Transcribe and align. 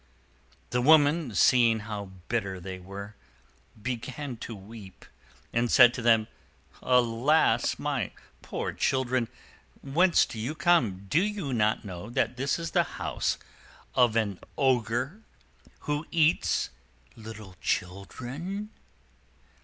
The 0.71 0.81
woman, 0.81 1.35
seeing 1.35 1.81
how 1.81 2.05
bitter 2.27 2.59
they 2.59 2.79
were, 2.79 3.15
began 3.79 4.35
to 4.37 4.55
weep, 4.55 5.05
and 5.53 5.69
said 5.69 5.93
to 5.93 6.01
them, 6.01 6.27
"Alas! 6.81 7.77
my 7.77 8.11
poor 8.41 8.73
children, 8.73 9.27
whence 9.83 10.25
do 10.25 10.39
you 10.39 10.55
come? 10.55 11.05
Do 11.07 11.21
you 11.21 11.53
not 11.53 11.85
know 11.85 12.09
that 12.09 12.35
this 12.35 12.57
is 12.57 12.71
the 12.71 12.81
house 12.97 13.37
of 13.93 14.15
an 14.15 14.39
Ogre, 14.57 15.21
who 15.81 16.07
eats 16.09 16.71
little 17.15 17.55
children?" 17.61 18.71